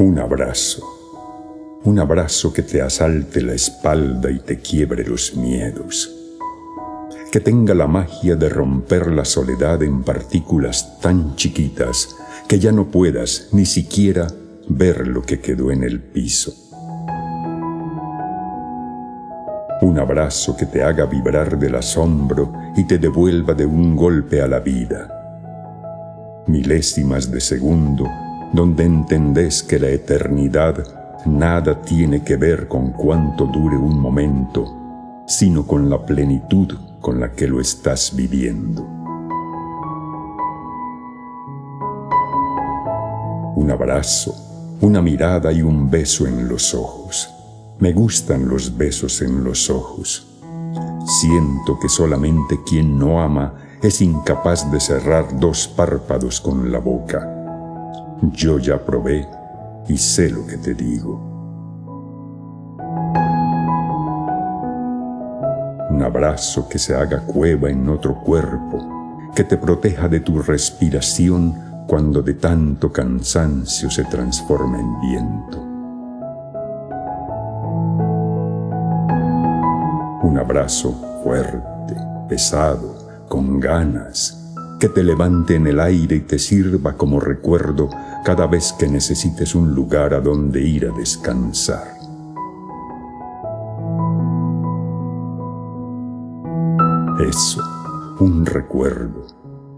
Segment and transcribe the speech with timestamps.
[0.00, 0.82] Un abrazo,
[1.84, 6.10] un abrazo que te asalte la espalda y te quiebre los miedos,
[7.30, 12.16] que tenga la magia de romper la soledad en partículas tan chiquitas
[12.48, 14.26] que ya no puedas ni siquiera
[14.70, 16.54] ver lo que quedó en el piso.
[19.82, 24.48] Un abrazo que te haga vibrar del asombro y te devuelva de un golpe a
[24.48, 26.42] la vida.
[26.46, 28.06] Milésimas de segundo
[28.52, 30.84] donde entendés que la eternidad
[31.26, 37.32] nada tiene que ver con cuánto dure un momento, sino con la plenitud con la
[37.32, 38.82] que lo estás viviendo.
[43.54, 44.34] Un abrazo,
[44.80, 47.30] una mirada y un beso en los ojos.
[47.78, 50.26] Me gustan los besos en los ojos.
[51.20, 57.39] Siento que solamente quien no ama es incapaz de cerrar dos párpados con la boca
[58.22, 59.26] yo ya probé
[59.88, 61.28] y sé lo que te digo.
[65.90, 71.84] Un abrazo que se haga cueva en otro cuerpo, que te proteja de tu respiración
[71.86, 75.60] cuando de tanto cansancio se transforma en viento.
[80.22, 81.96] Un abrazo fuerte,
[82.28, 84.39] pesado, con ganas,
[84.80, 87.90] que te levante en el aire y te sirva como recuerdo
[88.24, 91.98] cada vez que necesites un lugar a donde ir a descansar.
[97.28, 97.62] Eso,
[98.20, 99.26] un recuerdo,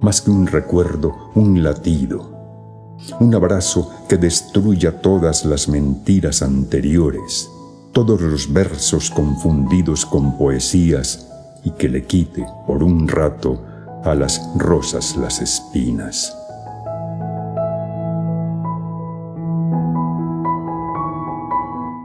[0.00, 7.50] más que un recuerdo, un latido, un abrazo que destruya todas las mentiras anteriores,
[7.91, 11.28] todos los versos confundidos con poesías
[11.64, 13.72] y que le quite por un rato
[14.05, 16.36] a las rosas las espinas.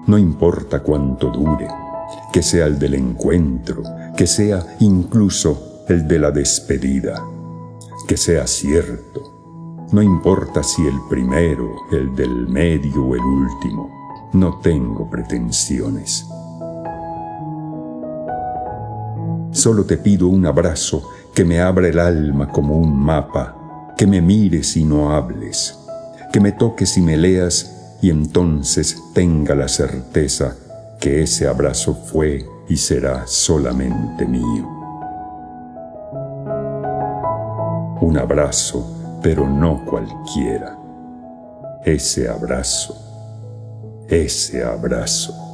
[0.06, 1.68] No importa cuánto dure,
[2.32, 3.84] que sea el del encuentro,
[4.16, 7.22] que sea incluso el de la despedida,
[8.08, 9.86] que sea cierto.
[9.92, 13.90] No importa si el primero, el del medio o el último,
[14.34, 16.26] no tengo pretensiones.
[19.52, 24.24] Solo te pido un abrazo que me abra el alma como un mapa, que me
[24.24, 25.78] mires y no hables,
[26.34, 30.56] que me toques y me leas y entonces tenga la certeza
[31.00, 34.68] que ese abrazo fue y será solamente mío.
[38.02, 40.76] Un abrazo, pero no cualquiera.
[41.86, 42.96] Ese abrazo,
[44.10, 45.47] ese abrazo.